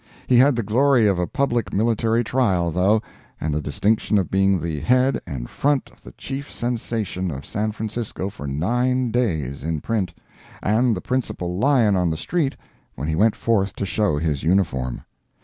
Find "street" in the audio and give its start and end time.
12.17-12.57